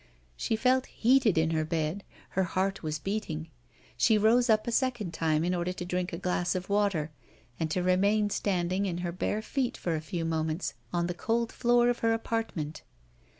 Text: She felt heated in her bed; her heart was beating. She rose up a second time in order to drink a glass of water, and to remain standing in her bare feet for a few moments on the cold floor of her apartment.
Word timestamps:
She 0.35 0.55
felt 0.55 0.87
heated 0.87 1.37
in 1.37 1.51
her 1.51 1.63
bed; 1.63 2.03
her 2.29 2.41
heart 2.43 2.81
was 2.81 2.97
beating. 2.97 3.51
She 3.95 4.17
rose 4.17 4.49
up 4.49 4.65
a 4.65 4.71
second 4.71 5.13
time 5.13 5.43
in 5.43 5.53
order 5.53 5.73
to 5.73 5.85
drink 5.85 6.11
a 6.11 6.17
glass 6.17 6.55
of 6.55 6.69
water, 6.69 7.11
and 7.59 7.69
to 7.69 7.83
remain 7.83 8.31
standing 8.31 8.87
in 8.87 8.97
her 9.05 9.11
bare 9.11 9.43
feet 9.43 9.77
for 9.77 9.93
a 9.93 10.01
few 10.01 10.25
moments 10.25 10.73
on 10.91 11.05
the 11.05 11.13
cold 11.13 11.51
floor 11.51 11.87
of 11.87 11.99
her 11.99 12.13
apartment. 12.15 12.81